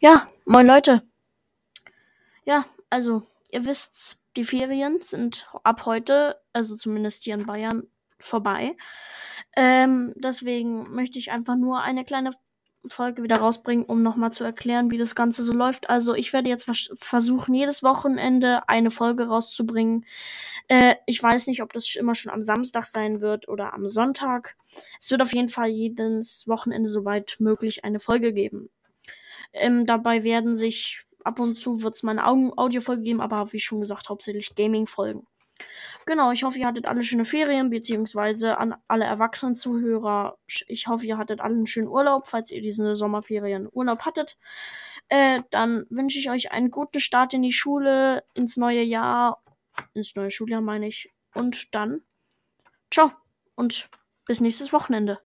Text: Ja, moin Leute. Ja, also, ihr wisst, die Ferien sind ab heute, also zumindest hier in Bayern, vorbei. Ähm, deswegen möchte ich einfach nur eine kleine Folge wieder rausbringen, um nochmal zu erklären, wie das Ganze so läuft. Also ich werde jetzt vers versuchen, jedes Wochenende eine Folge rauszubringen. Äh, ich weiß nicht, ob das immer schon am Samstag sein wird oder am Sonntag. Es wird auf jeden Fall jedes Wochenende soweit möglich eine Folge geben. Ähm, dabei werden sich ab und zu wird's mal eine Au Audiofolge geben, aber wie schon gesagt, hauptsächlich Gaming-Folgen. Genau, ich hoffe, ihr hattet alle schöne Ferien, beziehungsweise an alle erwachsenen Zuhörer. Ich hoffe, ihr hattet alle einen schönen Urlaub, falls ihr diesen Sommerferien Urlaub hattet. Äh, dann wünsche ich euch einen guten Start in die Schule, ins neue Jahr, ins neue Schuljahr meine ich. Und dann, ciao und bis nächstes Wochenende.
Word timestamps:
Ja, 0.00 0.28
moin 0.44 0.64
Leute. 0.64 1.02
Ja, 2.44 2.66
also, 2.88 3.22
ihr 3.50 3.66
wisst, 3.66 4.16
die 4.36 4.44
Ferien 4.44 5.02
sind 5.02 5.48
ab 5.64 5.86
heute, 5.86 6.40
also 6.52 6.76
zumindest 6.76 7.24
hier 7.24 7.34
in 7.34 7.46
Bayern, 7.46 7.82
vorbei. 8.20 8.76
Ähm, 9.56 10.12
deswegen 10.14 10.94
möchte 10.94 11.18
ich 11.18 11.32
einfach 11.32 11.56
nur 11.56 11.80
eine 11.82 12.04
kleine 12.04 12.30
Folge 12.88 13.24
wieder 13.24 13.38
rausbringen, 13.38 13.84
um 13.84 14.04
nochmal 14.04 14.32
zu 14.32 14.44
erklären, 14.44 14.92
wie 14.92 14.98
das 14.98 15.16
Ganze 15.16 15.42
so 15.42 15.52
läuft. 15.52 15.90
Also 15.90 16.14
ich 16.14 16.32
werde 16.32 16.48
jetzt 16.48 16.64
vers 16.64 16.90
versuchen, 16.96 17.52
jedes 17.52 17.82
Wochenende 17.82 18.68
eine 18.68 18.92
Folge 18.92 19.26
rauszubringen. 19.26 20.06
Äh, 20.68 20.94
ich 21.06 21.20
weiß 21.20 21.48
nicht, 21.48 21.60
ob 21.60 21.72
das 21.72 21.92
immer 21.96 22.14
schon 22.14 22.32
am 22.32 22.42
Samstag 22.42 22.86
sein 22.86 23.20
wird 23.20 23.48
oder 23.48 23.74
am 23.74 23.88
Sonntag. 23.88 24.56
Es 25.00 25.10
wird 25.10 25.22
auf 25.22 25.34
jeden 25.34 25.48
Fall 25.48 25.68
jedes 25.68 26.46
Wochenende 26.46 26.88
soweit 26.88 27.36
möglich 27.40 27.84
eine 27.84 27.98
Folge 27.98 28.32
geben. 28.32 28.70
Ähm, 29.52 29.86
dabei 29.86 30.24
werden 30.24 30.56
sich 30.56 31.04
ab 31.24 31.40
und 31.40 31.56
zu 31.56 31.82
wird's 31.82 32.02
mal 32.02 32.12
eine 32.12 32.26
Au 32.26 32.52
Audiofolge 32.56 33.02
geben, 33.02 33.20
aber 33.20 33.52
wie 33.52 33.60
schon 33.60 33.80
gesagt, 33.80 34.08
hauptsächlich 34.08 34.54
Gaming-Folgen. 34.54 35.26
Genau, 36.06 36.32
ich 36.32 36.42
hoffe, 36.42 36.58
ihr 36.58 36.66
hattet 36.66 36.86
alle 36.86 37.02
schöne 37.02 37.24
Ferien, 37.24 37.68
beziehungsweise 37.70 38.58
an 38.58 38.74
alle 38.88 39.04
erwachsenen 39.04 39.56
Zuhörer. 39.56 40.38
Ich 40.66 40.86
hoffe, 40.86 41.04
ihr 41.04 41.18
hattet 41.18 41.40
alle 41.40 41.54
einen 41.54 41.66
schönen 41.66 41.88
Urlaub, 41.88 42.28
falls 42.28 42.50
ihr 42.50 42.62
diesen 42.62 42.96
Sommerferien 42.96 43.68
Urlaub 43.70 44.06
hattet. 44.06 44.38
Äh, 45.08 45.42
dann 45.50 45.86
wünsche 45.90 46.18
ich 46.18 46.30
euch 46.30 46.52
einen 46.52 46.70
guten 46.70 47.00
Start 47.00 47.34
in 47.34 47.42
die 47.42 47.52
Schule, 47.52 48.24
ins 48.34 48.56
neue 48.56 48.82
Jahr, 48.82 49.42
ins 49.94 50.14
neue 50.14 50.30
Schuljahr 50.30 50.60
meine 50.60 50.88
ich. 50.88 51.12
Und 51.34 51.74
dann, 51.74 52.02
ciao 52.90 53.10
und 53.54 53.90
bis 54.24 54.40
nächstes 54.40 54.72
Wochenende. 54.72 55.20